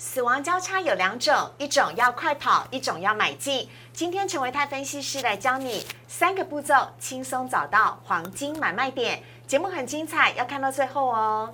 [0.00, 3.68] 死亡交叉有两种，一种要快跑，一种要买进。
[3.92, 9.20] 今天陈维泰分析师来教你三个步骤，轻松找到黄金买卖点。
[9.48, 11.52] 节目很精彩，要看到最后哦。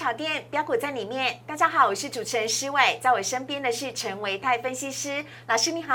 [0.00, 1.38] 炒店标股在里面。
[1.46, 5.94] 大家好，我是主持人施伟，在我身边的是陈维泰分析师老师，你好。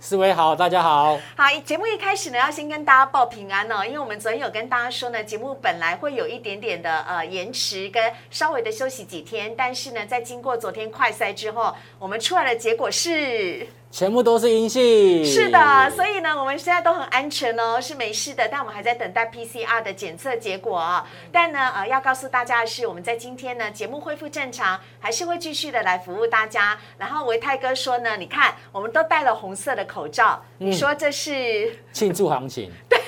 [0.00, 1.16] 思维好，大家好。
[1.36, 13.68] 好，节目一开始呢，要先跟大家报平安哦，因为我们昨天有跟大家说呢，节目本来会有一点点的呃延迟，跟稍微的休息几天，但是呢，在经过昨天快筛之后，我们出来的结果是。
[13.94, 18.48] 全部都是阴性，是的，所以呢，我们现在都很安全哦，是没事的。
[18.48, 21.00] 但我们还在等待 PCR 的检测结果。
[21.30, 26.76] 但呢，呃，要告诉大家的是，我们在今天呢，节目恢复正常，还是会继续的来服务大家。
[26.98, 32.72] 然后维泰哥说呢，你看，我们都戴了红色的口罩，你说这是庆祝行情？
[32.88, 32.98] 对，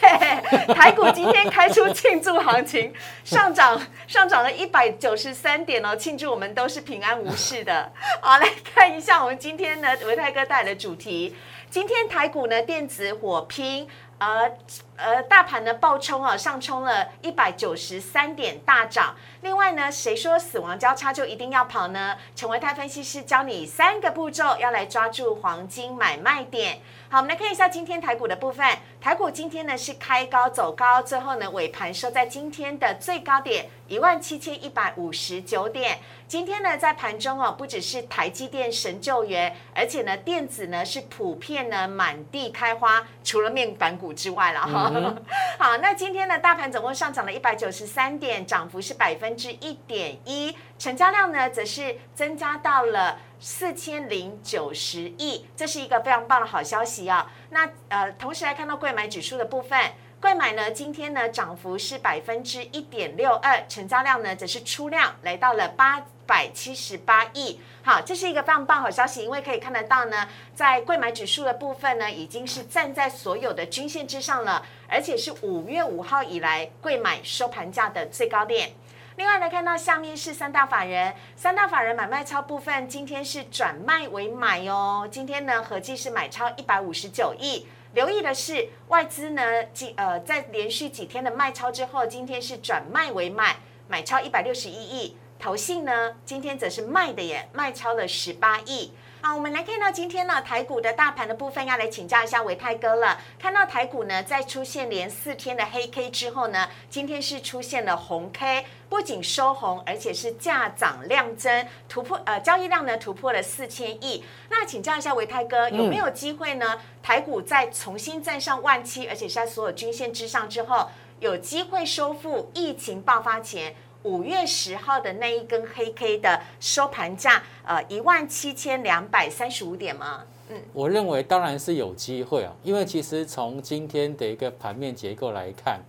[0.75, 7.91] 台股今天开出庆祝行情， 上涨上涨了一百九十三点哦，庆祝我们都是平安无事的。
[8.21, 10.77] 好，来看一下我们今天呢，维泰哥带的。
[10.77, 11.35] 主题，
[11.71, 14.51] 今天台股呢电子火拼，呃
[14.97, 19.17] 呃，大盘呢暴冲啊，上冲了一百九十三点大涨。
[19.41, 22.15] 另外呢，谁说死亡交叉就一定要跑呢？
[22.35, 26.81] 陈维泰分析师教你三个步骤，要来抓住黄金买卖点。
[27.09, 28.67] 好，我们来看一下今天台股的部分。
[29.01, 36.01] 台股今天呢是开高走高，最后呢尾盘收在今天的最高点一万七千一百五十九点。
[36.27, 45.15] 今天呢在盘中哦，不只是台积电神救援，而且呢电子呢是普遍呢满地开花，除了面板股之外了哈。
[45.61, 53.19] 好，那今天呢大盘总共上涨了一百九十三点，涨幅是百分之一点一，成交量呢则是增加到了。
[53.39, 57.31] 四千零九十亿，这是一个非常棒的好消息啊！
[57.51, 59.79] 那呃，同时来看到贵买指数的部分，
[60.23, 67.61] 贵买呢今天呢涨幅是百分之一点六二，成交量呢则是出量来到了八百七十八亿。
[67.83, 78.71] 好，这是一个非常棒好消息，因为可以看得到呢，在贵买指数的部分呢，已经是站在所有的均线之上了，而且是五月五号以来贵买收盘价的最高点。
[79.17, 85.09] 另外呢看到下面是三大法人，三大法人买卖超部分，今天是转卖为买哦。
[85.11, 87.67] 今天呢合计是买超一百五十九亿。
[87.95, 93.57] 留意的是外资呢，今呃在连续几天的卖超之后，今天是转卖为买，
[93.89, 95.17] 买超一百六十一亿。
[95.39, 98.93] 投信呢今天则是卖的耶，卖超了十八亿。
[99.27, 103.19] 好，我们来看到今天呢，台股的大盘的部分，要来请教一下维泰哥了。
[103.41, 114.25] 看到台股呢，在出现连四天的黑 K 之后呢，今天是出现了红 K，不仅收红，而且是价涨量增，突破呃交易量呢突破了四千亿。
[114.49, 116.79] 那请教一下维泰哥，有没有机会呢？
[117.03, 120.89] 台股再重新站上万七，而且是在所有均线之上之后，
[121.19, 123.75] 有机会收复疫情爆发前？
[124.07, 130.23] 五月十号的那一根黑 K 的收盘价，呃，一万七千两百三十五点吗？
[130.49, 135.81] 嗯，我认为当然是有机会啊，因为其实从今天的一个盘面结构来看，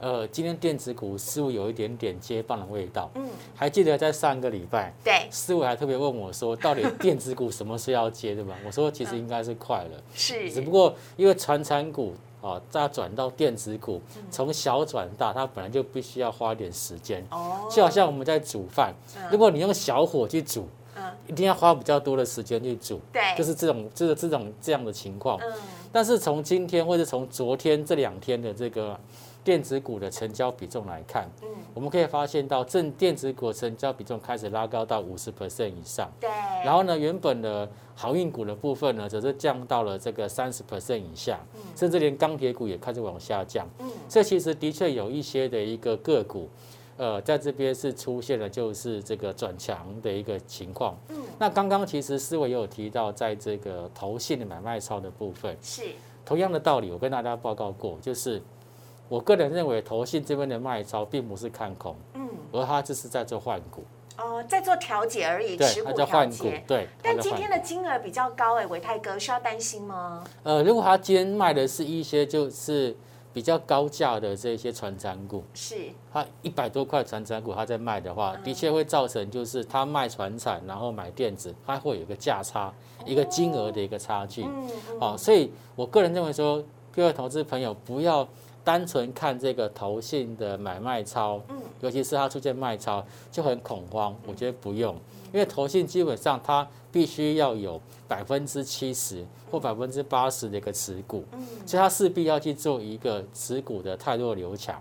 [0.00, 3.10] 呃，今天电子股似乎有一点点接棒的味道。
[3.16, 8.54] 嗯，还记得在上个礼拜，对，思维还特别问我说，到底电子股什么时候要接，对吧？
[8.64, 12.14] 我说其实应该是快了，是，只不过因为传产股。
[12.40, 14.00] 哦，再转到电子股，
[14.30, 17.26] 从小转大，它本来就必须要花一点时间。
[17.30, 18.94] 哦，就好像我们在煮饭，
[19.30, 20.66] 如果你用小火去煮，
[20.96, 23.00] 嗯，一定要花比较多的时间去煮。
[23.12, 25.38] 对，就是这种，就是这种这样的情况。
[25.42, 25.52] 嗯，
[25.92, 28.98] 但是从今天或者从昨天这两天的这个。
[29.48, 36.28] 电子股的成交比重来看，嗯，我们可以发现到正电子股成交比重开始拉高到五十 percent 以上，对。
[36.62, 37.66] 然后呢，原本的
[37.96, 43.90] 航运股的部分呢，则是降到了这个三十 percent 以下，嗯，甚至连钢铁股也开始往下降，嗯。
[44.06, 46.50] 这其实的确有一些的一个个股，
[46.98, 51.16] 呃，在这边是出现了就是这个转强的一个情况，嗯。
[51.38, 55.84] 那刚刚其实思维也有提到，在这个投信的买卖超的部分，是
[56.22, 58.42] 同样的道理，我跟大家报告过，就是。
[59.08, 63.82] 我个人认为，投信这边的卖超并不是看空，嗯，而他这是在做换股，
[64.18, 66.86] 哦，在做调节而已，持股调节，对。
[67.02, 70.22] 但今天的金额比较高，哎，维泰哥需要担心吗？
[70.42, 72.94] 呃，如果他今天卖的是一些就是
[73.32, 75.74] 比较高价的这些船长股，是，
[76.12, 82.70] 他一百多块船长股他在卖的话，的确会造成就是他卖船产，然后买电子，他会有一个价差，
[83.06, 84.68] 一个金额的一个差距，嗯，
[85.00, 86.62] 好，所以我个人认为说，
[86.92, 88.28] 各位投资朋友不要。
[88.68, 91.40] 单纯看这个投信的买卖超，
[91.80, 94.14] 尤其是它出现卖超就很恐慌。
[94.26, 94.94] 我觉得不用，
[95.32, 101.24] 因为投信基本上它必须要有百分之七十或百分之八十的一个持股，
[101.64, 104.78] 所以它势必要去做一个持股的太弱留强。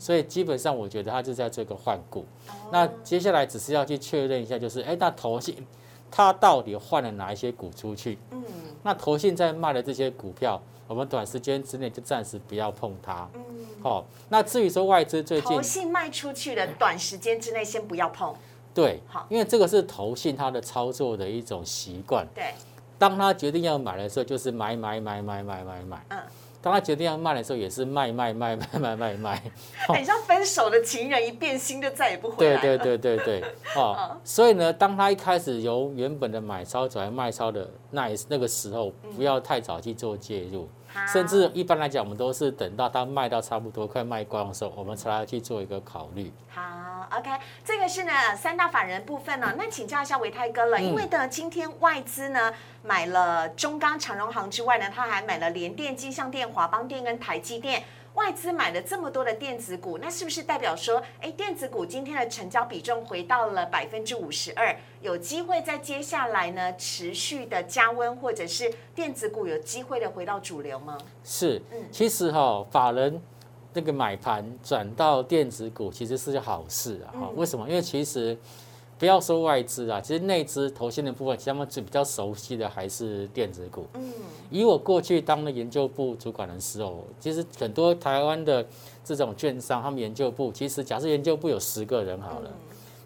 [0.00, 2.24] 所以基本上我觉得它就在这个换股。
[2.72, 5.64] 那接下来只是要去确认一下，就是哎，那投信
[6.10, 8.18] 它到底换了哪一些股出去？
[8.32, 8.42] 嗯，
[8.82, 10.60] 那投信在卖的这些股票。
[10.88, 13.28] 我们短时间之内就暂时不要碰它。
[13.34, 13.42] 嗯，
[13.82, 14.04] 好。
[14.30, 18.34] 那至于说外资最近投信卖出去的，短时间之内先不要碰。
[18.74, 22.26] 对，好，因为这个是投信它的操作的一种习惯。
[22.34, 22.54] 对，
[22.98, 26.04] 当他决定要买的时候，就是买买买买买买买。
[26.08, 26.18] 嗯。
[26.60, 29.42] 当他决定要卖的时候，也是卖卖卖卖卖卖卖。
[29.88, 33.44] 很像分手的情人，一变心就再也不回来对对对对对。
[33.76, 34.16] 哦。
[34.24, 40.68] 所以呢，当他一开始由原本的买超转为卖超的那那个时候，不要太早去做介入。
[41.06, 46.32] 甚至一般来讲，我们都是等到它卖到差不多快卖光的时候，我们才来去做一个考虑。
[46.48, 46.62] 好
[47.16, 47.30] ，OK，
[47.64, 49.54] 这个是呢三大法人部分呢。
[49.56, 52.52] 那请教一下维泰哥了，因为呢今天外资呢
[52.82, 57.82] 买了中钢、长荣行之外呢，他还买了联电、金象电、华邦电跟台积电。
[58.18, 70.98] 外资买了这么多的电子股，那是不是代表说，哎，电子股今天的成交比重回到了百分之五十二，有机会在接下来呢持续的加温，或者是电子股有机会的回到主流吗？
[71.22, 73.22] 是，嗯，其实哈，法人
[73.72, 77.68] 那个买盘转到电子股其实是件好事啊，哈，为什么？
[77.68, 78.36] 因为其实。
[78.98, 83.86] 不要说外资啊，其实内资投信的部分，其实他们最比较熟悉的还是电子股。
[83.94, 84.12] 嗯，
[84.50, 88.66] 以我过去当了研究部主管的时候，其实很多台湾的
[89.04, 92.50] 这种券商，他们研究部其实假设研究部有十个人好了，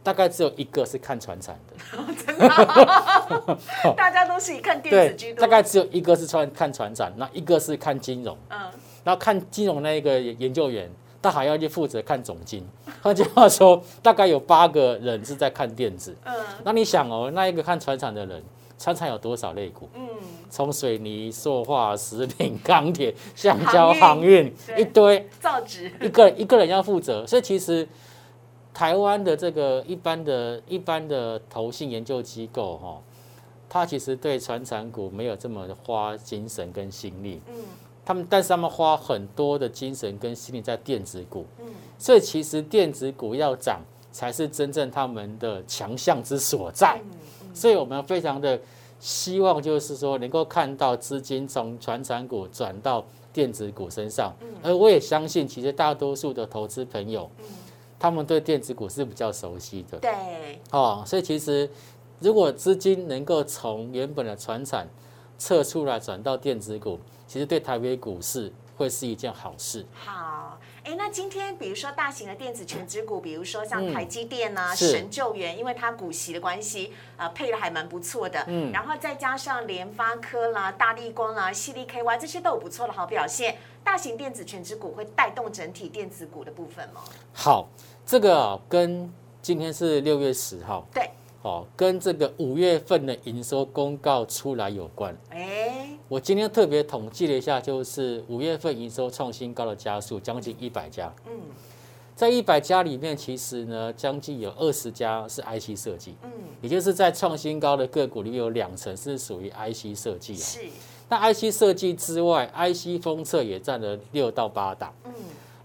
[0.03, 1.77] 大概只有一个是看船产的。
[2.25, 3.59] 真的？
[3.94, 5.43] 大家都是以看电子居多。
[5.43, 8.35] 大概只有一个是穿看船产，那一个是看金融。
[8.49, 8.59] 嗯，
[9.05, 10.91] 然后看金融那一个研究员。
[11.23, 12.67] 他还要去负责看总金，
[13.01, 16.15] 换句话说，大概有八个人是在看电子。
[16.25, 16.35] 嗯，
[16.65, 18.43] 那你想哦，那一个看船厂的人，
[18.77, 19.89] 船厂有多少类股？
[19.95, 20.03] 嗯，
[20.51, 27.25] 从水泥、塑化、食品、钢铁、橡胶、航运一堆造纸，一个一个人要负责。
[27.25, 27.89] 所以其实
[28.75, 33.01] 台湾的这个一般的一般的投信研究机构哈，
[33.69, 37.41] 他其实对船厂股没有这么花精神跟心力。
[37.49, 37.55] 嗯。
[38.05, 41.67] 他们，但是他们花很多的精神跟心力在电子股，嗯，
[41.99, 47.01] 所以其实电子股要涨才是真正他们的强项之所在，
[47.55, 48.61] 所以我们非常的
[48.99, 54.33] 希望就是说能够看到资金从传产股转到电子股身上，
[54.65, 57.31] 而我也相信其实大多数的投资朋友，
[58.01, 61.71] 他们对电子股是比较熟悉的，对，哦，所以其实
[62.19, 64.89] 如果资金能够从原本的传产
[65.39, 66.99] 撤出来转到电子股。
[67.32, 69.87] 其实对台北股市会是一件好事。
[69.94, 78.44] 好，哎，那今天比如说大型的电子全指股，比如说像台积电啊、神救援，因为它股息的关系，呃，配的还蛮不错的。
[78.49, 83.56] 嗯，然后再加上联发科啦、大力光啦、犀利 KY 这些都有不错的好表现。
[83.82, 87.00] 大型电子全指股会带动整体电子股的部分吗？
[87.32, 87.67] 好，
[88.05, 90.87] 这个跟今天是六月十号。
[90.93, 91.08] 对。
[91.43, 95.17] 哦，跟这个五月份的营收公告出来有关。
[95.31, 101.12] 哎，我今天特别统计了一下，就是五月份营收创新高的加速将近一百家。
[101.27, 101.33] 嗯，
[102.15, 106.15] 在一百家里面，其实呢，将近有二十家是 IC 设计。
[106.23, 106.31] 嗯，
[106.61, 110.37] 也就是在创新高的个股里面，有两成是属于 IC 设计啊。
[110.37, 110.61] 是。
[111.08, 114.94] 那 IC 设计之外，IC 封测也占了六到八档。
[115.06, 115.13] 嗯。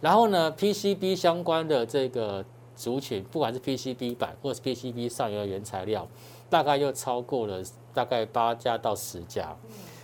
[0.02, 2.44] 然后呢，PCB 相关的这个。
[2.78, 6.08] 族群不管是 PCB 板或是 PCB 上游的原材料，
[6.50, 7.62] 大概又超过了
[7.94, 9.54] 大概八家到十家，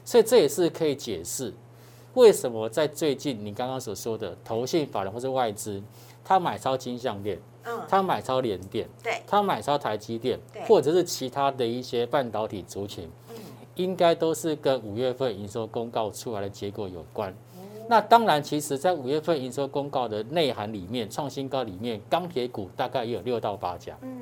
[0.03, 1.53] 所以这也是可以解释
[2.15, 5.81] 为什么在最近你刚刚所说的投信法人或是外资，
[6.25, 13.35] 他买超金项链，嗯，他买超联电，对，他买超台积电，或者是其他的一些半导体族群，嗯，
[13.75, 17.35] 应该都是跟五月份营收公告出来的结果有关。
[17.87, 23.95] 那当然，其实，在五月份营收公告的内涵里面，创新高里面，钢铁股大概也有六到八家。
[24.01, 24.21] 嗯，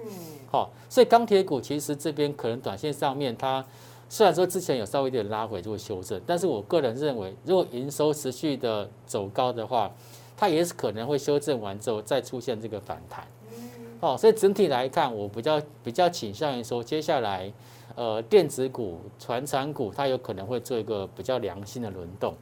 [0.52, 3.64] 好，所以钢铁股其实这边可能短线上面，它
[4.10, 9.92] 虽然说之前有稍微一点拉回做修正，但是我个人认为，如果营收持续的走高的话，
[10.36, 13.26] 它也是可能会修正完之后再出现这个反弹。
[13.52, 17.54] 嗯，哦，所以整体来看，我比较比较倾向于说，接下来，
[17.96, 22.34] 呃，电子股、传产股，它有可能会做一个比较良性的轮动。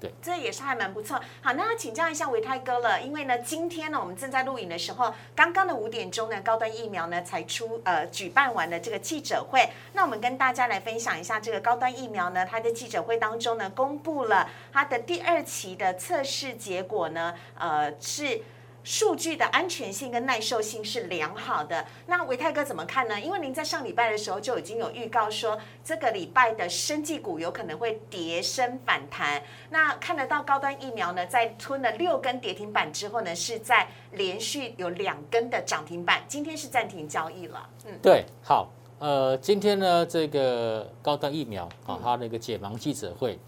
[0.00, 1.20] 对，这也是还蛮不错。
[1.42, 9.68] 好，那请教一下维泰哥了，因为呢，今天呢，我们正在录影的时候，刚刚的五点钟呢，高端疫苗呢才出呃举办完了这个记者会。
[9.94, 18.40] 那我们跟大家来分享一下这个高端疫苗呢，它在记者会当中呢，公布了它的第二期的测试结果呢，呃是。
[18.88, 21.84] 数据的安全性跟耐受性是良好的。
[22.06, 23.20] 那维泰哥怎么看呢？
[23.20, 29.42] 因为您在上礼拜的时候就已经有预告说，这个礼拜的生技股有可能会跌升反弹。
[29.68, 37.68] 那看得到高端疫苗呢，在吞了六根跌停板之后呢，是在连续有两根的涨停板，今天是暂停交易了。
[37.84, 43.38] 嗯，对，好，呃，今天呢，这个高端疫苗啊，它那个解盲记者会。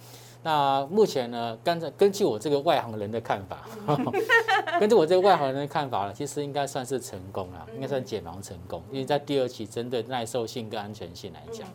[0.42, 3.68] 那目前呢，根据根据我这个外行人的看法，
[4.80, 11.68] 根据我这个外行人的看法呢，其实应该算是成功了，应该算解盲成功，因为在第二期针对耐受性跟安全性来讲，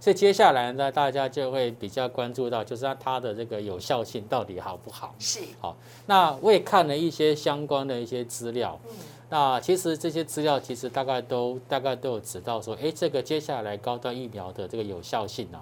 [0.00, 5.14] 所以接下来呢，大家就会比较关注到，就是它的这个有效性到底好不好？
[5.20, 5.76] 是好。
[6.06, 8.76] 那我也看了一些相关的一些资料，
[9.30, 15.60] 那其实这些资料其实大概都大概都有指到说，哎，这个接下来高端疫苗的这个有效性呢？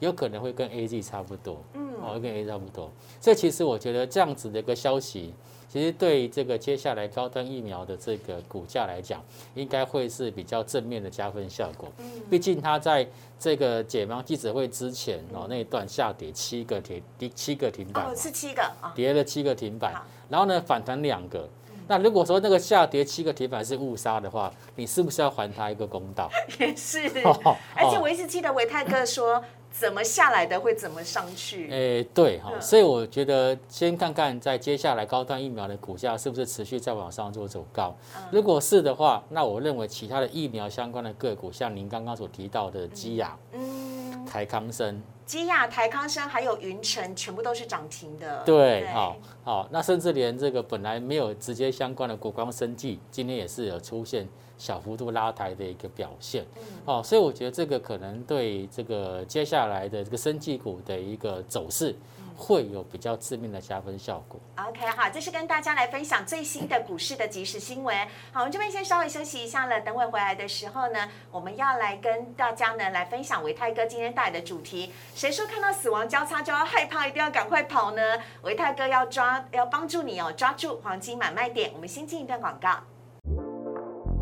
[0.00, 2.90] 有可能会跟 A G 差不多，嗯，哦，跟 A 差不多。
[3.20, 5.34] 所以其实我觉得这样子的一个消息，
[5.68, 9.22] 其实对这个接下来高端疫苗的这个股价来讲，
[9.54, 11.88] 应该会是比较正面的加分效果。
[11.98, 13.06] 嗯，毕竟它在
[13.38, 19.94] 这个解盲记者会之前哦那一段下跌七个停第七个停板，哦，是七个啊，跌了七个停板，
[20.28, 21.48] 然后呢反弹两个。
[21.90, 26.30] 那如果说那个下跌七个停板是误杀的话，你是不是要还他一个公道？
[26.60, 26.98] 也是，
[27.74, 29.42] 而且我一直记得维泰哥说。
[29.70, 31.70] 怎么下来的会怎么上去？
[31.70, 37.94] 诶，对哈，所以我觉得先看看在接下来高端疫苗的股价是不是持续在往上做走高。
[38.32, 48.42] 如果是的话，那我认为其他的疫苗相关的个股，像您刚刚所提到的基亚、嗯，台康生、基亚、台康生还有云城，全部都是涨停的。
[48.44, 54.28] 对，好，好，那甚至连这个本来没有直接相关的国光生技，今天也是有出现。
[54.58, 56.44] 小幅度拉抬的一个表现，
[56.84, 61.94] 哦，所以我觉得这个可能对这个接下来的这个生技股的一个走势，
[62.36, 64.40] 会有比较致命的加分效果。
[64.56, 67.96] OK，好，这是跟大家来分享最新的股市的即时新闻。
[68.32, 74.92] 好，我们这边先稍微休息一下了，等会回来的时候呢，我们要来跟大家呢来分享维泰哥今天带来的主题。
[75.14, 78.02] 谁说看到死亡交叉就要害怕，一定要赶快跑呢？
[78.42, 81.70] 维泰哥要抓，要帮助你哦，抓住黄金买卖点。
[81.72, 82.80] 我们先进一段广告。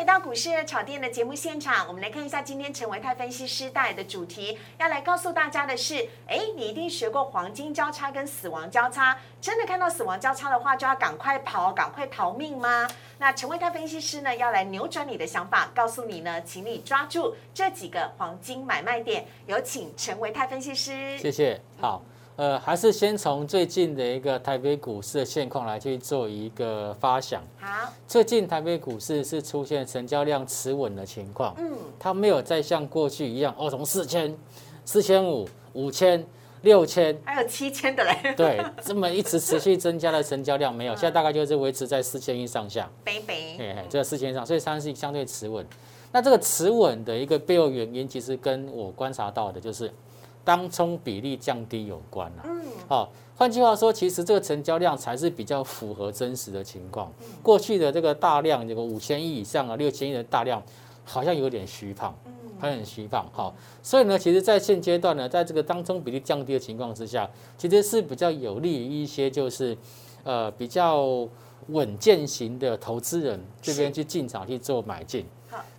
[0.00, 12.88] 回到股市炒店的节目现场，我们来看一下今天陈维泰分析师带来的主题，要来告诉大家的是：哎，你一定学过黄金交叉跟死亡交叉，真的看到死亡交叉的话，就要赶快跑，赶快逃命吗？
[13.18, 19.26] 那陈维泰分析师呢，要来扭转你的想法，告诉你呢，请你抓住这几个黄金买卖点。
[19.44, 21.60] 有请陈维泰分析师，谢谢。
[21.78, 22.00] 好。
[22.36, 27.42] 呃，还是先从最近的一个台北股市的现况来去做一个发想。
[27.58, 31.54] 好，最近台北股市是出现成交量持稳的情况。
[31.58, 34.34] 嗯，它没有再像过去一样，哦，从四千、
[34.86, 36.24] 四千五、五千、
[36.62, 38.34] 六千，还有七千的嘞。
[38.34, 42.88] 对，这么一直持续增加的成交量没有，现在大概就是维持在四千亿上下。
[43.04, 45.66] 北北，哎，这四千上，所以它是相对持稳。
[46.10, 49.92] 那这个持稳的一个背后原因，其实跟我观察到的就是。
[50.44, 52.42] 当冲比例降低有关啊。
[52.44, 57.12] 嗯，好，换句话说，其实这个成交量才是比较符合真实的情况。
[57.42, 60.62] 过去的这个大量，这个五千亿以上啊，六千亿的大量，
[61.04, 62.32] 好像有点虚胖，嗯，
[62.62, 63.26] 有点虚胖。
[63.32, 69.76] 哈，所以呢，其实，在现阶段呢，在这个当冲比例降低的情况之下，其实是比较有利于一些就是，
[70.24, 71.28] 呃，比较
[71.68, 75.24] 稳健型的投资人这边去进场去做买进。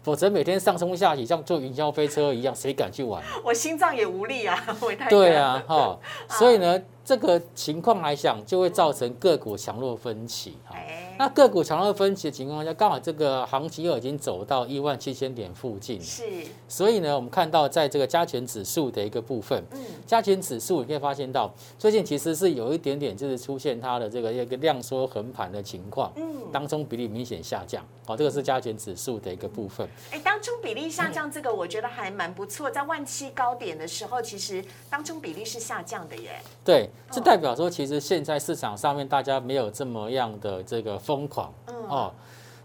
[0.03, 3.21] 否则每天上冲下起，像坐云霄飞车一样，谁敢去玩？
[3.43, 5.97] 我心脏也无力啊，我太对啊，哈，
[6.29, 6.81] 所以呢。
[7.11, 10.77] 这个情况来讲，就会造成个股强弱分歧哈。
[11.19, 16.01] 那个股强弱分歧的情况下，刚好这个行情又已经走到一万七千点附近。
[16.01, 16.23] 是。
[16.69, 27.85] 所以呢，我们看到在这个加权指数的一个部分，嗯，加权指数你可以发现到，最近其实是有一点点就是出现它的这个一个量缩横盘的情况，嗯，当中比例明显下降。
[28.05, 29.85] 好，这个是加权指数的一个部分。
[30.11, 32.71] 哎，当中比例下降，这个我觉得还蛮不错。
[32.71, 36.41] 在万七高点的时候，其实当中比例是下降的耶。
[36.63, 36.89] 对。
[37.09, 41.53] 这代表说，其实现在市场上面大家没有这么样的这个疯狂
[41.87, 42.13] 哦。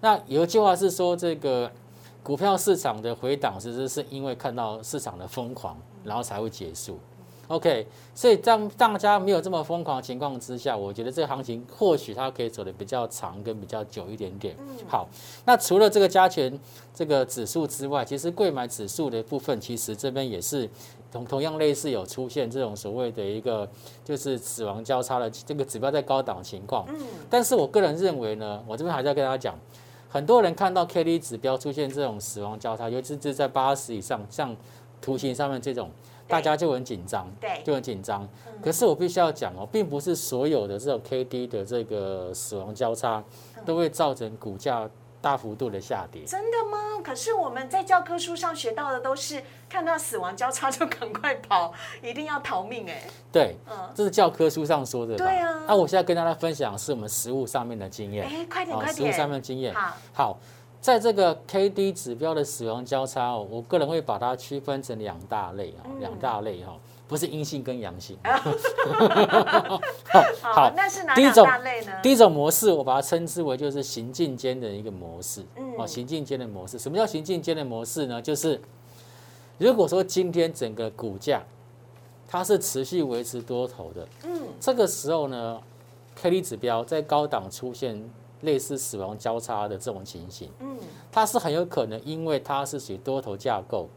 [0.00, 1.70] 那有一句话是说，这个
[2.22, 6.98] 股票市场的回档，其实是因为看到市场的疯狂，然后才会结束。
[7.48, 14.56] OK，所以当大家没有这么疯狂的情况之下，我觉得这个行情或许它可以走的比较长跟比较久一点点。
[14.88, 15.08] 好，
[15.44, 16.58] 那除了这个加权
[16.92, 20.68] 这个指数之外，其实贵买指数的部分，其实这边也是
[21.16, 23.68] 同同样类似有出现这种所谓的一个
[24.04, 26.84] 就是死亡交叉的这个指标在高档情况。
[26.88, 26.96] 嗯，
[27.30, 29.58] 但是我个人认为呢，我这边还是要跟大家讲。
[30.08, 34.56] 很多人看到 K D 指标出现这种死亡交叉，尤其是在八十以上，像
[35.00, 35.90] 图形上面这种，
[36.26, 38.26] 大家就很紧张，对就很紧张。
[38.62, 43.22] 可是我必须要讲哦，并不是所有的这种 K D 的这个死亡交叉
[43.66, 44.88] 都会造成股价
[45.26, 46.22] 大幅度的下跌。
[46.24, 47.02] 真的吗？
[47.02, 53.02] 可是我们在教科书上学到的都是看到死亡交叉就赶快跑，一定要逃命哎。
[53.32, 55.24] 对，嗯，这是教科书上说的吧。
[55.24, 58.24] 对啊那我现在跟大家分享的是我们实物上面的经验。
[58.24, 59.74] 哎，快点快点实物上，面的经验。
[59.74, 60.38] 好，好，
[60.80, 66.76] 在这个 K D 指标的死亡交叉哦，我个人会把它区分成两大类啊，嗯两大类哈，
[67.08, 68.16] 不是阴性跟阳性。
[70.40, 71.92] 好，那是哪第一种大类呢？
[72.02, 75.44] 第一种模式，我把它称之为就是行进间的一个模式。
[75.56, 78.22] 嗯哦，行进间的模式，什么叫行进间的模式呢？
[78.22, 78.60] 就是
[79.58, 81.42] 如果说今天整个股价
[82.28, 85.60] 它是持续维持多头的，嗯，这个时候呢
[86.14, 88.02] ，K D 指标在高档出现
[88.40, 90.78] 类似死亡交叉的这种情形，嗯，
[91.12, 93.88] 它是很有可能因为它是属于多头架构，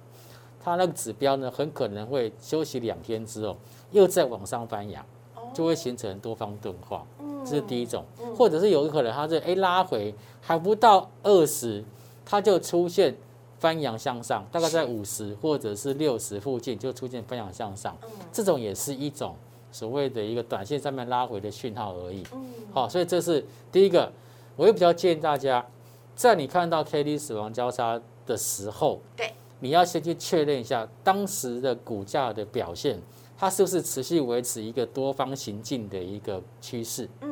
[0.63, 3.55] 它那个指标呢很可能会休息两天之后
[3.91, 5.05] 又再往上翻扬，
[5.53, 7.45] 就会形成多方钝化，嗯。
[7.45, 8.03] 这是第一种，
[8.37, 11.83] 或者是有可能它是哎拉回还不到二十，
[12.25, 13.15] 它就出现。
[13.59, 17.93] 翻扬向上，大概在五十或者是六十附近就出现翻扬向上，
[18.31, 19.35] 这种也是一种
[19.69, 22.23] 所谓的一个短线上面拉回的讯号而已。
[22.31, 24.09] 嗯，好，所以这是第一个，
[24.55, 25.67] 我也比较建议大家，
[26.15, 32.99] 在你看到 K D 死亡交叉的时候，对，你要先去确认一下当时的股价的表现，
[33.37, 37.09] 它是不是持续维持一个多方行进的一个趋势。
[37.21, 37.31] 嗯，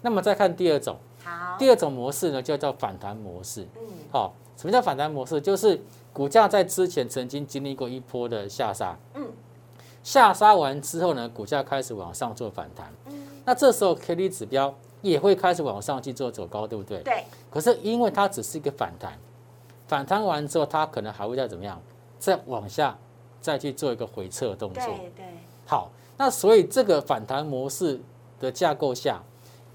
[0.00, 3.66] 那么再看第二种，好，第二种模式呢，就叫反弹模式。
[3.76, 5.40] 嗯，好，什么叫反弹模式？
[5.40, 5.80] 就是
[6.12, 9.26] 股价在之前曾经经历过一波的下杀，嗯，
[10.02, 13.14] 下杀完之后呢，股价开始往上做反弹，嗯，
[13.44, 17.02] 那这时候 K D 指标也会开始往上去做走高，对不对？
[17.02, 19.18] 对，可是因为它只是一个反弹，
[19.92, 21.78] 反弹完之后，它可能还会再怎么样，
[22.18, 22.96] 再往下
[23.42, 24.82] 再去做一个回撤动作。
[24.82, 25.24] 对，对，
[25.66, 28.00] 好，那所以这个反弹模式
[28.40, 29.22] 的架构下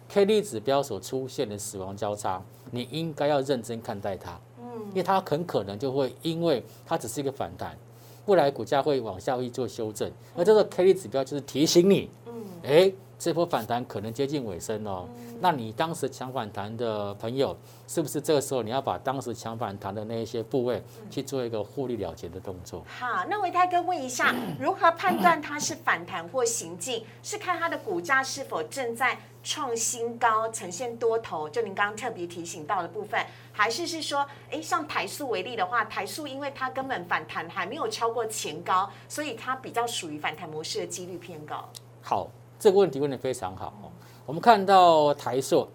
[0.10, 2.42] ，K D 指标所出现的死亡交叉，
[2.72, 4.66] 你应该要认真看待它，嗯。
[4.90, 7.78] 因为它很可能就会因为它只是一个反弹，
[8.26, 15.08] 未来股价会往下去做修正，而这个 K D 指标就是提醒你，嗯，哎，这波反弹可能接近尾声哦。
[15.40, 17.56] 那你当时抢反弹的朋友，
[17.88, 22.84] 是不是这个时候你要把当时抢反弹的那一些部位去做一个获利了结的动作？
[22.88, 27.06] 好，那维泰哥问一下， 如何判断它是反弹或行进？
[27.24, 31.50] 是看它的股价是否正在创新高，呈现多头？
[31.50, 33.20] 就您刚刚特别提醒到的部分，
[33.52, 41.68] 还是是说，诶，像台塑为例的话，台塑因为它根本反弹还没有超过前高，所以它比较属于反弹模式的几率偏高。
[42.02, 43.92] 好，这个问题问得非常好哦。
[44.26, 45.68] 我们看到台硕，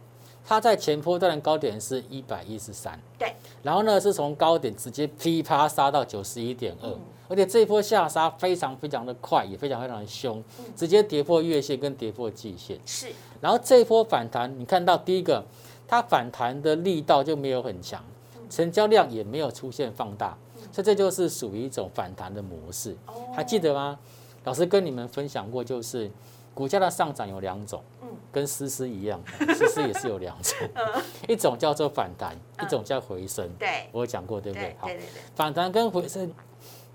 [0.45, 6.91] 它在前波段的高点是一百一十三，对，然后呢是从高点直接噼啪杀到九十一点二，
[7.29, 10.43] 而且这一波下杀非常非常的快，也非常非常的凶，
[10.77, 12.79] 直接跌破月线跟跌破季线。
[12.85, 15.43] 是，然后这一波反弹，你看到第一个，
[15.87, 18.05] 它反弹的力道就没有很强，
[18.51, 20.37] 成交量也没有出现放大，
[20.71, 22.97] 所以这就是属于一种反弹的模式。
[23.07, 23.99] 哦还记得吗？
[24.45, 26.11] 老师跟你们分享过，就是
[26.55, 28.09] 股价的上涨有两种，嗯。
[28.31, 29.21] 跟思思一样，
[29.55, 30.57] 思思也是有两种，
[31.29, 33.47] 一种叫做反弹，一种叫回升。
[33.59, 34.69] 对，我有讲过，对不对？
[34.69, 34.77] 对，？
[34.79, 34.89] 好
[35.35, 36.33] 反弹跟回升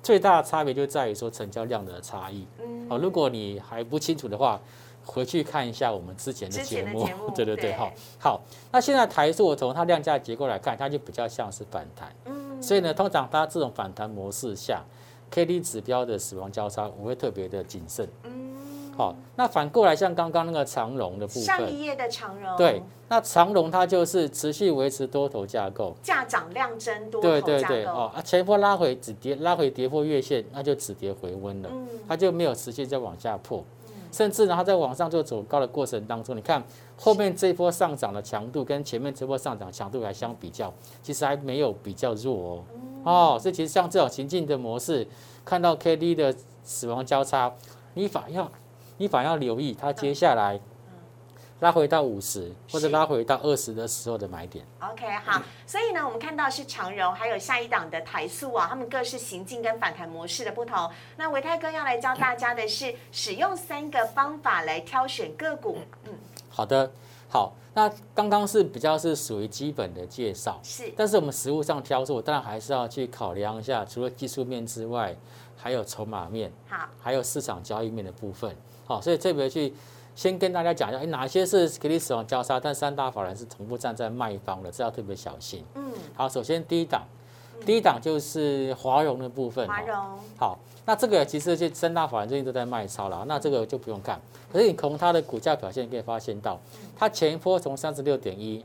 [0.02, 2.48] 最大的差别就在于说成交量的差异。
[2.60, 4.60] 嗯，好，如果你还不清楚的话，
[5.06, 7.08] 回去看一下我们之前的之节目。
[7.36, 7.74] 对对对，对。
[7.74, 8.42] 好，好。
[8.72, 14.82] 那现在台塑从它量价结构来看，它就比较像是反弹，嗯，所以呢，通常它这种反弹模式下
[15.30, 18.08] ，K D 指标的死亡交叉，我会特别的谨慎。
[18.24, 18.47] 嗯，
[18.98, 25.96] 好，那反过来像刚刚那个长龙的部分，上一页的长荣，对，那长龙它就是持续维持多头架构。
[26.02, 31.70] 价涨量增多对对对，哦，啊，前波拉回止跌，拉回跌破月线，那就止跌回温了。
[31.72, 33.64] 嗯，它就没有持续再往下破，
[34.12, 36.64] 甚至呢，它在往上做走高的过程当中，你看
[36.98, 42.64] 后面这一波上涨的强度跟前面这波上涨强度来相比较，其实还没有比较弱哦。
[43.04, 45.08] 哦，所以其实像这种情境的模式，
[45.46, 46.34] 看到 K D 的
[46.64, 47.54] 死亡交叉，
[47.94, 48.52] 你反要
[48.98, 50.60] 你反而要留意它接下来
[51.60, 54.64] 拉回到五十或者拉回到二十的时候的买点。
[54.80, 60.88] OK，好，所以呢，我们看到是长荣，还有下一档的台塑啊，他们各是行进跟反弹模式的不同。
[61.16, 65.80] 那维泰哥要来教大家的是使用三个方法来挑选个股。
[66.06, 66.14] 嗯，
[66.48, 66.92] 好的，
[67.28, 70.60] 好，那刚刚是比较是属于基本的介绍。
[70.62, 75.16] 是，但是我们实物上挑做，当然还是要去考量一下，除了技术面之外，
[75.56, 78.56] 还有筹码面，好，还有市场交易面的部分。
[78.88, 79.74] 好，所以特别去
[80.16, 85.64] 先跟大家讲一下，哎，哪些是可以死亡交叉，但三大法人是同步站在卖方的，这要特别小心。
[85.76, 87.04] 嗯，好，首先第一档，
[87.66, 89.68] 第一档就是华融的部分。
[89.68, 89.96] 华融。
[90.38, 94.20] 好，那这个其实就三大法人最近都在卖超了，那这个就不用看。
[94.52, 96.58] 可是你从它的股价表现可以发现到，
[96.96, 98.64] 它前一波从三十六点一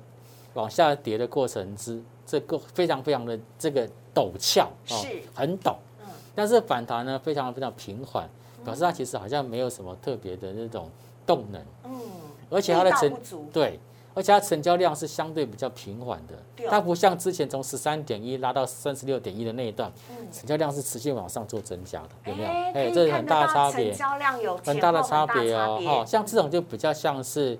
[0.54, 5.74] 往下跌的过程之这个非常非常的这个陡峭，是，很陡。
[6.00, 8.28] 嗯，但是反弹呢非常非常平缓，
[8.64, 10.88] 表示它其实好像没有什么特别的那种
[11.26, 11.62] 动能。
[11.84, 12.00] 嗯，
[12.50, 13.12] 而且它的成
[13.52, 13.78] 对，
[14.14, 19.92] 而且它成交量是相对比较平缓的，它不像之前从十三点一拉到三十六点一的那一段，
[20.32, 22.48] 成交量是持续往上做增加的，有没有？
[22.48, 25.80] 哎，这是很大的差别，成交量有很大的差别哦。
[25.84, 27.58] 哈，像这种就比较像是。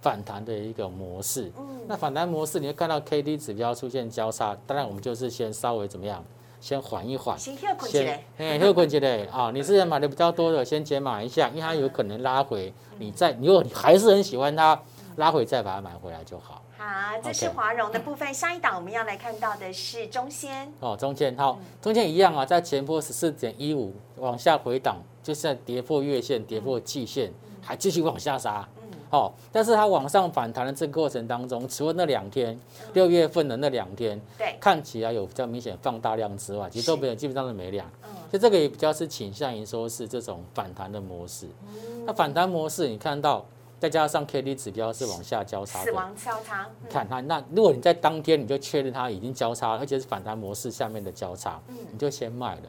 [0.00, 6.22] 反弹的一个模式，嗯，那反弹模式你会看到 K D 指标出现交叉，当然我们就是先稍微怎么样，
[6.64, 9.50] 先缓一缓，先休困起来，哎，休困起来啊！
[9.52, 14.80] 你是买的比较多的，先减码一下，因为它有可能拉回，你再，如果你还是很喜欢它，
[15.16, 16.62] 拉回再把它买回来就好。
[16.78, 16.84] 好，
[17.22, 28.66] 这是华融的部分，下一档我们要来看到的是中仙哦，中线好，中线一样啊，在前波十四点一五往下回档，就是在跌破月线、跌破季线，还继续往下杀。
[29.14, 32.58] 哦，但是它往上反弹的这个过程当中，除了那两天
[32.94, 37.88] 六月份的那两天，对，看起来有比较明显放大量之外，其实都没有，基本上都没量。
[38.02, 41.46] 嗯，所以这个也比较是倾向于说是这种反弹的模式。
[41.62, 43.46] 嗯，那反弹模式你看到，
[43.84, 46.66] 再加上 K D 指标是往下交叉，死亡交叉。
[46.88, 52.62] 看它，那如果你在当天你就确认它已经交叉，而且是反弹模式下面的交叉，嗯，你就先卖了。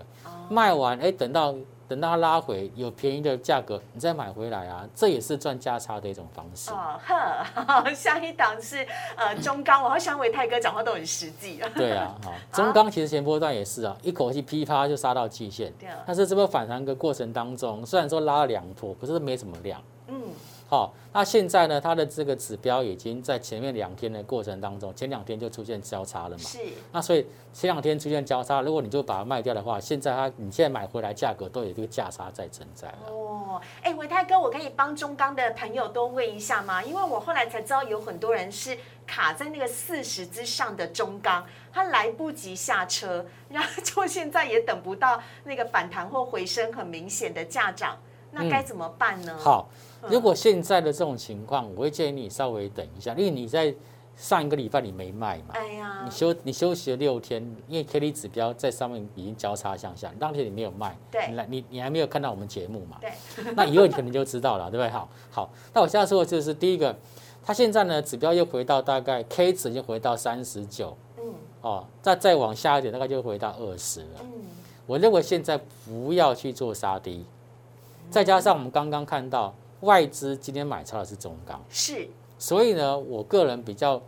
[0.50, 1.56] 卖完，哎，等到。
[1.88, 6.72] 等到它拉回有便宜的价格，你再买回来啊，这也是赚价差的一种方式。
[6.72, 8.84] 哦呵， 下一档是
[9.16, 11.70] 呃中钢，我好想伟泰哥讲话都很实际啊。
[11.76, 15.72] 对啊，哈， 中钢其实前波段也是啊，一口气噼啪就杀到季线。
[15.80, 16.00] 对啊。
[16.08, 19.80] 但是这波反弹的过程当中，虽然说拉了两波，可是没什么量。
[20.66, 20.70] 嗯。
[20.70, 21.80] 好，那现在呢？
[21.80, 26.44] 它的这个指标已经在前面两天的过程当中，前两天就出现交叉了嘛？
[26.44, 26.60] 是。
[26.92, 32.98] 那所以前两天出现交叉，如果你就把它卖掉的话，现在它你现在买回来价格都有这个价差在存在了。
[33.10, 36.84] 哦，哎，伟泰哥，我可以帮中钢的朋友多问一下吗？
[36.84, 47.98] 因为我后来才知道有很多人是卡在那个四十之上的中钢，他来不及下车，然后就现在也等不到那个反弹或回升很明显的价涨，
[48.36, 49.36] 那该怎么办呢？
[49.40, 49.68] 好。
[50.08, 53.74] 如果现在的这种情况，我会建议你稍微等一下，因为你在
[54.16, 63.12] 上一个礼拜你没卖嘛，哎呀，你休你休息了六天，因为 K D 指标在上面已经交叉向下，当天你没有卖，对，你你你还没有看到我们节目嘛，对，
[63.58, 64.90] 那以后你可能就知道了，对不对？
[64.92, 66.96] 好，好，那我现在说的就是第一个，
[67.44, 74.30] 它现在呢指标又回到大概 K 值又回到三十九，嗯，哦，再再往下一点大概就回到二十了，嗯，
[74.86, 77.26] 我认为现在不要去做杀低，
[78.10, 79.54] 再加上我们刚刚看到。
[79.82, 82.08] 外资今天买超的是中钢，是，
[82.40, 84.02] 所以呢，我个人比较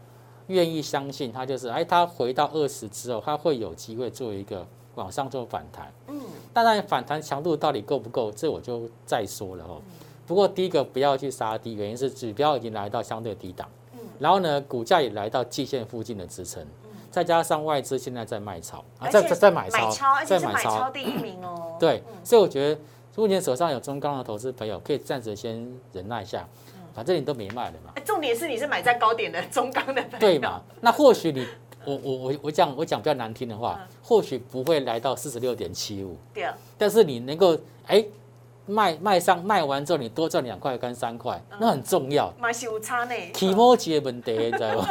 [0.48, 5.94] 愿意相信它，就是哎，它回到二十之后，它会有机会做一个往上做反弹。
[6.08, 6.20] 嗯，
[6.52, 9.80] 当然反弹强度到底够不够，这我就再说了哦。
[10.26, 16.66] 不过第一个不要去杀低，原因是指标已经来到相对低档，嗯，然后呢，股价也来到季线附近的支撑，
[17.12, 19.92] 再加上外资现在在卖超，啊，在在买超，
[20.26, 21.76] 在买超第一名哦。
[21.80, 22.82] 对，所以我觉得。
[23.18, 25.56] 目前手上有中钢的投资朋友，可以暂时先
[25.92, 26.48] 忍耐一下，
[26.94, 27.92] 反正你都没卖了嘛。
[28.06, 30.62] 重点是你是买在高点的中钢的，对嘛？
[30.82, 31.44] 那或许你，
[31.84, 36.48] 我我我我讲我讲比较难听的话，或许不会来到四十六点七五，对。
[36.78, 38.06] 但是你能够哎。
[38.68, 42.32] 卖卖上卖完之后，你多赚两块跟三块，那很重要。
[42.38, 43.16] 嘛是有差呢。
[43.34, 44.84] 起摩节问题，你知道吗？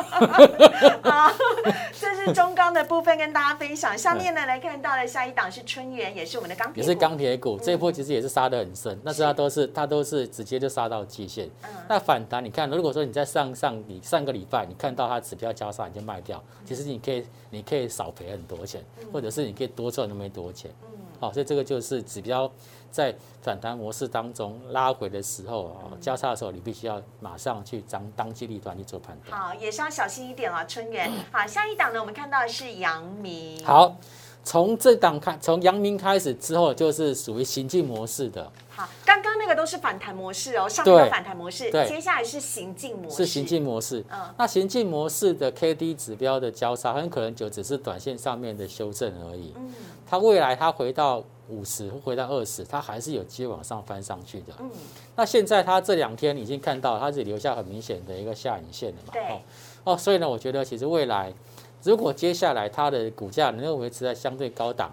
[1.03, 1.31] 好，
[2.01, 3.97] 这是中钢的部分跟大家分享。
[3.97, 7.59] 下面呢来看到的下一档是春元，也是我们的钢铁，也是钢铁股。
[7.59, 11.49] 这一波其实也是杀得很深，那是它都是它都是直接就杀到极限。
[11.89, 20.71] 那反弹，你看，如果说你在上上你上个礼拜你看到它指标交叉，你就卖掉，其实你可以你可以少赔很多钱，或者是你可以多赚那么多钱。
[21.19, 22.51] 好，所以这个就是指标。
[22.97, 29.39] 在反弹模式当中拉回的时候啊，交叉的时候，你必须要马上去当当机立断去做判断。
[29.39, 31.13] 好，也是要小心一点啊，春元。
[31.31, 33.63] 好，下一档呢，我们看到的是阳明。
[33.67, 33.95] 好，
[34.43, 38.51] 从这档开，从阳明开始之后，就是属于行进模式的。
[38.71, 43.17] 好，刚刚那个都是反弹模式哦，上面的反弹模式，接下来是行进模式。
[43.19, 44.03] 是行进模式。
[44.11, 49.53] 嗯，那行进模式的 K D 指标的交叉，很可能就只是短线上面的修正而已。
[49.55, 49.71] 嗯，
[50.07, 51.23] 它未来它回到。
[51.49, 54.53] 五十回到二十，它还是有机会往上翻上去的。
[54.59, 54.71] 嗯，
[55.15, 59.13] 那现在它这两天已经看到，它是留下很明显的一个下影线了嘛？
[59.13, 59.41] 对。
[59.85, 61.33] 哦，所以呢，我觉得其实未来
[61.83, 64.93] 如果接下来它的股价能够维持在相对高档，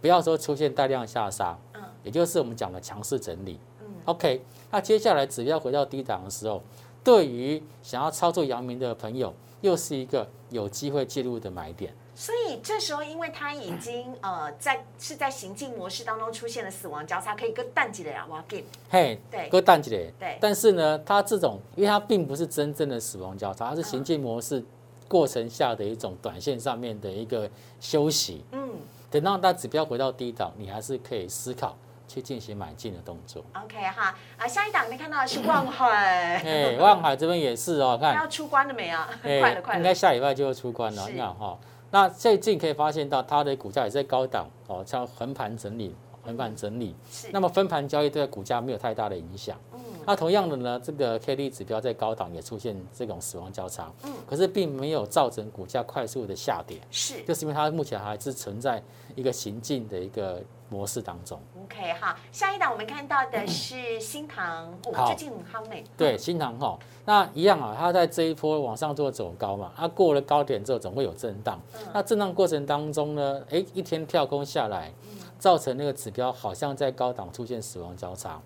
[0.00, 6.60] 不要说出现大量下杀，嗯，也就是我们讲的强势整理，嗯，OK，那接下来只要回到低档的时候，
[7.02, 11.94] 对于想要操作阳明的朋友，又是一个有机会介入的买点。
[12.14, 18.64] 所以这时候，因为它已经呃在是在行进模式当中出现了死亡交叉，可以割淡季的呀，我给。
[18.88, 19.48] 嘿，对。
[19.48, 20.38] 割淡季的，对。
[20.40, 24.64] 但是呢，它这种，因为它并不是真正的死亡交叉，它是行进模式
[25.08, 27.50] 过程下的一种短线上面的一个
[27.80, 28.44] 休息。
[28.52, 28.70] 嗯。
[29.10, 31.76] 等到它指标回到低档，你还是可以思考
[32.08, 33.44] 去进行买进的动作。
[33.54, 38.14] ，OK 哈啊，下一档你看到的是望海，哎，望海这边也是哦，看。
[38.14, 39.08] 它要出关了没啊？
[39.22, 39.78] 哎 快了快了。
[39.80, 41.06] 应该，下礼拜就要出关了。
[41.06, 41.12] 是。
[41.12, 41.56] 你看哈，
[41.94, 46.92] 那最近可以发现到它的股价也在高档哦，像横盘整理，横盘整理。
[47.08, 47.28] 是。
[47.32, 49.56] 那么分盘交易对股价没有太大的影响。
[49.72, 49.78] 嗯。
[50.04, 54.10] 那同样的呢，这个 K D 指标在高档也出现这种死亡交叉，嗯。
[54.28, 57.22] 可是并没有造成股价快速的下跌，是。
[57.22, 58.82] 就是因为它目前还是存在
[59.14, 60.42] 一个行进的一个
[60.74, 61.38] 模式当中。
[61.62, 62.16] OK 哈。
[62.32, 65.76] 下一档我们看到的是新塘，最近很夯呢。
[65.96, 74.92] 对，新塘哈，那一样啊，它在这一波往上做走高嘛，它过了高点之后总会有震荡，嗯那震荡过程当中呢，哎，一天跳空下来，
[75.38, 78.40] 造成那个指标好像在高档出现死亡交叉。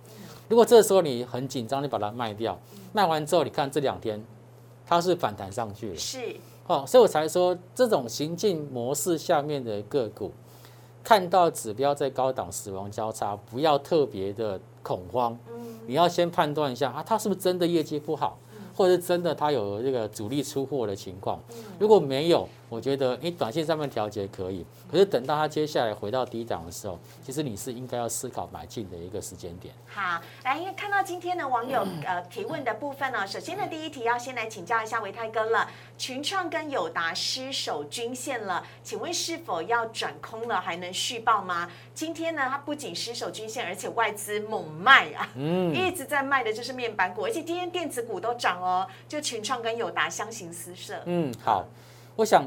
[0.48, 2.58] 如果这时候你很紧张，你把它卖掉，
[2.92, 4.22] 卖完之后，你看这两天
[4.86, 6.36] 它是反弹上去了，是
[6.66, 10.32] 哦，所以我才说这种行进模式下面的个股，
[11.08, 15.34] 看到指标在高档死亡交叉，不要特别的恐慌，
[15.86, 18.36] 你要先判断一下啊，它是不是真的业绩不好，
[18.76, 21.40] 或者是真的它有这个主力出货的情况。
[21.78, 29.74] 如果没有，我觉得你短线上面调节可以，可是等到它接下来回到低档的时候，其实你是应该要思考买进的一个时间点。
[29.86, 35.68] 好，来，因为看到今天的网友呃提问的部分呢、首先呢，第一题要先来请教一下维泰哥了。
[35.96, 41.68] 群创跟友达失守均线了，请问是否要转空了，还能续报吗？
[41.92, 51.02] 今天呢，它不仅失守均线，而且外资猛卖啊，嗯，一直在卖的就是面板股，而且今天电子股都涨哦，就群创跟友达相形失色。
[51.06, 51.66] 嗯，好，
[52.18, 52.44] 我想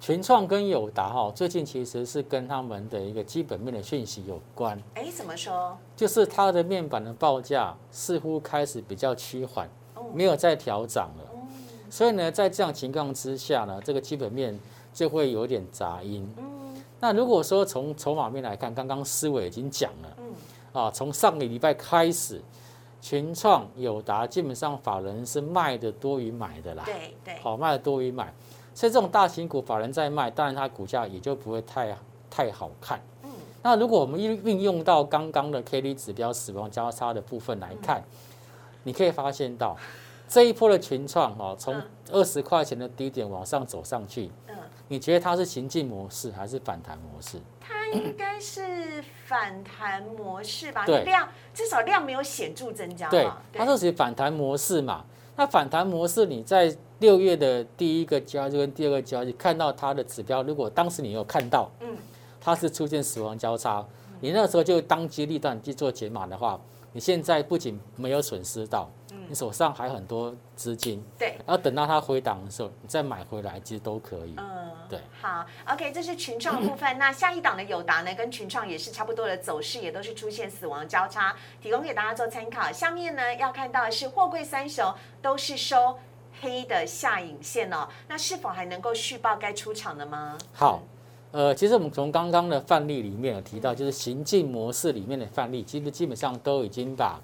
[0.00, 5.76] 群创跟友达哈，最近其实是跟他们的一个基本面的讯息有关，哎，怎么说？
[5.94, 9.68] 就是它的面板的报价似乎开始比较趋缓，
[10.14, 11.50] 没有再调涨了。
[11.90, 14.58] 所以呢，在这样情况之下呢，这个基本面
[14.94, 16.26] 就会有点杂音。
[16.98, 22.40] 那如果说从筹码面来看，刚刚思维已经讲了，啊，从上个礼拜开始，
[23.02, 26.84] 群创、友达基本上法人是卖的多于买的啦。
[26.86, 28.32] 对对，好卖的多于买，
[28.74, 31.96] 所以这种大型股法人在卖，当然它股价也就不会太
[32.28, 33.00] 太好看。
[33.22, 33.30] 嗯
[33.62, 38.04] 那如果我们运运用到刚刚的 K D 指标死亡交叉的部分来看，
[38.82, 39.74] 你可以发现到
[40.28, 41.82] 这一波的群创哦，从嗯
[42.12, 44.54] 二十块钱的低点往上走上去，嗯，
[44.88, 47.38] 你觉得它是行进模式还是反弹模式？
[47.58, 50.84] 它应该是反弹模式吧？
[50.84, 55.06] 对量至少量没有显著增加对嘛，它是属于反弹模式嘛。
[55.36, 61.96] 那反弹模式，你在六月的第一个交易日跟第二个交易看到它的指标，如果当时你有看到，嗯，
[62.40, 63.84] 它是出现死亡交叉，
[64.20, 66.60] 你那时候就当机立断去做解码的话，
[66.92, 68.88] 你现在不仅没有损失到，
[69.28, 74.34] 你手上还很多资金，对，然后等到它回档的时候，你再买回来，其实都可以。
[74.36, 76.96] 嗯，对，好，OK，这是群创的部分。
[76.98, 82.70] 那下一档的友达呢，跟群创也是差不多的走势，也都是出现死亡交叉，提供给大家做参考。
[82.70, 85.98] 下面呢要看到的是货柜三雄都是收
[86.40, 90.36] 黑的下影线哦，那是否还能够续报该出场的吗？
[90.52, 90.82] 好，
[91.30, 97.20] 呃，其实我们从刚刚的范例里面有提到，就是行进模式里面的范例，其实基本上都已经把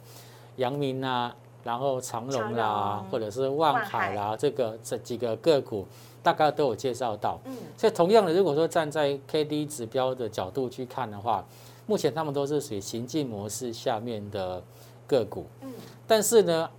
[0.56, 5.86] 阳明啊，然后长荣啦，或者是万海啦，这个这几个个股
[6.22, 7.38] 大概都有介绍到。
[7.44, 11.44] 嗯，所以同样的，如果说站在 K D 指标的角度去看的话，
[11.86, 14.62] 目前他们都是属于行进模式下面的
[15.06, 15.46] 个股。
[15.60, 15.72] 嗯，
[16.06, 16.70] 但是呢，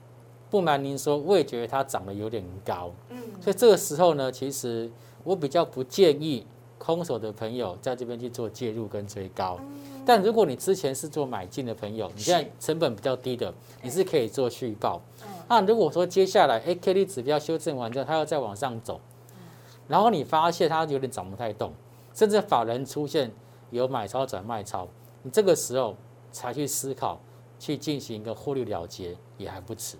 [0.50, 2.92] 不瞒您说，我也觉得它涨得有点高。
[3.10, 4.90] 嗯，所以这个时候呢，其实
[5.24, 6.46] 我比较不建议
[6.78, 9.60] 空手的朋友在这边去做介入跟追高。
[10.06, 15.02] 但如果你之前是做买进的朋友，你现在成本比较低的，你是可以做续报。
[15.48, 19.00] 那如果说接下来 A K D 指标修正完之后，它要再往上走，
[19.88, 21.72] 然后你发现它有点涨不太动，
[22.14, 23.32] 甚至法人出现
[23.70, 24.88] 有买超转卖超，
[25.24, 25.96] 你这个时候
[26.32, 27.20] 才去思考
[27.60, 29.98] 去进行一个获利了结，也还不迟。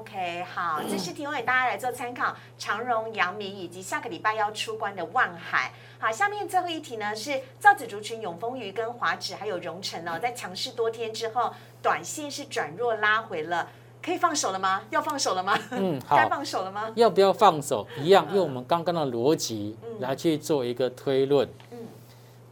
[0.00, 5.72] OK，好，这是提供给大家来做参考，长荣、阳明以及下个礼拜要出关的万海。
[5.98, 13.68] 好，下面最后一题呢是造纸族群永丰鱼跟华指还有荣成哦，在强势多天之后，短线是转弱拉回了，
[14.02, 14.80] 可以放手了吗？
[14.88, 15.58] 要放手了吗？
[15.72, 16.16] 嗯，好。
[16.16, 16.90] 该放手了吗？
[16.94, 17.86] 要不要放手？
[18.00, 21.46] 一样用我们刚刚的逻辑嗯来去做一个推论。
[21.72, 21.78] 嗯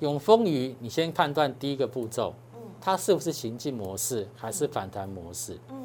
[0.01, 2.48] 永丰鱼，你先判断第一个步骤，嗯
[2.81, 5.59] 它是不是行进模式还是反弹模式？
[5.69, 5.77] 嗯，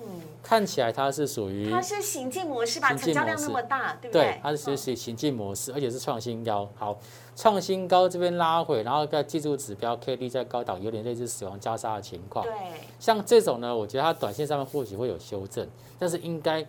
[0.41, 2.93] 看起来它是属于它是行进模式吧？
[2.93, 4.39] 成交量那么大，对不对对，？
[4.41, 6.69] 它是属于行进模式，而且是创新高。
[6.75, 6.97] 好，
[7.35, 12.45] 创新高这边拉回，然后再记住指标 K D 在高档，有点类似死亡交叉的情况。
[12.45, 12.53] 对，
[12.99, 16.65] 像这种呢，我觉得它短线上面或许会有修正，但是应该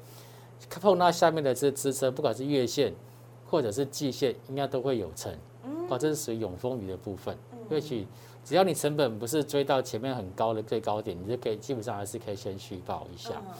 [0.81, 2.95] 碰到下面的这支撑，不管是月线
[3.51, 5.33] 或者是季线，应该都会有成。
[5.89, 7.37] 哦，这是属于永丰鱼的部分。
[7.69, 8.07] 或许
[8.44, 13.30] 只要你成本不是追到前面很高的最高点，你就可以基本上还是可以先续报一下。
[13.37, 13.52] 嗯，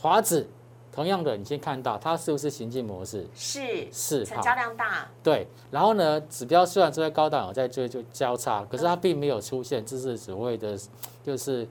[0.00, 0.46] 华子
[0.92, 3.26] 同样的，你先看到它是不是行进模式？
[3.34, 10.78] 是是好成交量大，对，然后呢，指标虽然说在高档有在追就交叉，可是它并没有出现就是所谓的
[11.22, 11.68] 就是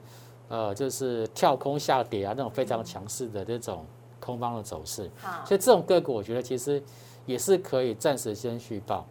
[0.48, 3.84] 呃就是跳空下跌啊那种非常强势的这种
[4.20, 6.80] 空方的走势，好，所以这种个股我觉得其实
[7.26, 9.04] 也是可以暂时先续报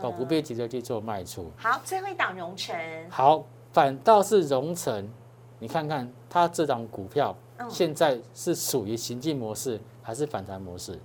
[0.00, 1.50] 哦，不嗯，必急着去做卖出。
[1.56, 2.76] 好，最后一档荣成，
[3.10, 5.08] 好，反倒是荣成，
[5.58, 10.98] 你看看它这档股票嗯现在是属于行进模式还是反弹模式？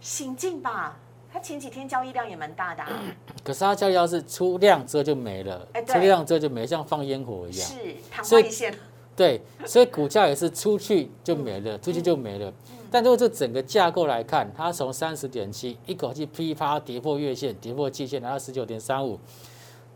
[0.00, 0.96] 行进吧，
[1.32, 2.88] 它前几天交易量也蛮大的啊，
[3.42, 7.68] 可是它交易要是出量之后就没了出量之后就没，像放烟火一样。
[7.68, 8.74] 是昙花一现，
[9.16, 12.52] 对，所以股价也是出去就没了，出去就没了。
[12.90, 19.18] 但如果这整个架构来看，它从三十点七一口气噼啪跌破月线、跌破季线，来到十九点三五，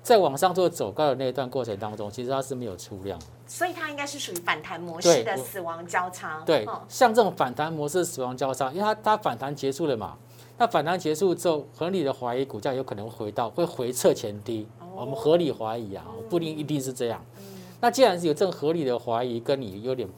[0.02, 3.26] 在往上做走高的那一段过程当中，其实它是没有出量的。
[3.46, 10.16] 所以它应该是属于反弹模式的死亡交叉，对哦，像这种反弹模式死亡交叉，因为它它反弹结束了嘛，
[10.58, 17.22] 那反弹结束之后，合理的怀疑股价有可能会回到会回撤前低，我们合理怀疑啊，不一定一定是这样。
[17.80, 20.08] 那既然是有这种合理的怀疑，跟你有点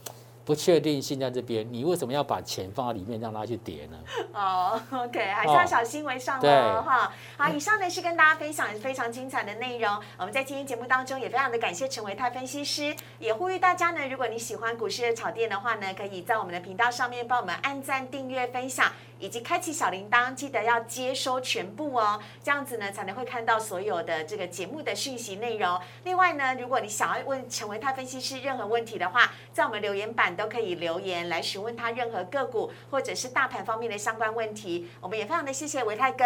[0.44, 3.96] 不确定性在这边，你为什么要把钱放在里面让它去跌呢？
[4.35, 7.12] 哦，OK，还是要小心为上对哦，哈。
[7.37, 9.98] 好，以上呢是跟大家分享非常精彩的内容。
[10.18, 18.92] 我们在今天节目当中也非常的感谢陈维泰分析师，也呼吁大家呢，如果你喜欢股市的炒店的话呢，可以在我们的频道上面帮我们按赞、订阅、分享。
[19.24, 25.80] 以及开启小铃铛，记得要接收全部哦，这样子呢才能会看到所有的这个节目的讯息内容。
[26.04, 34.90] 另外呢，如果你想要问陈维泰分析师任何问题的话，在我们留言板都可以留言来询问他任何个股或者是大盘方面的相关问题。
[35.00, 36.24] 我们也非常的谢谢维泰哥，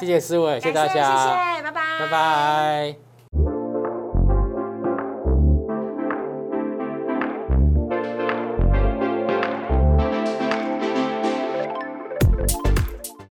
[0.00, 3.09] 谢谢思维，谢谢大家，谢谢谢，拜拜，拜拜。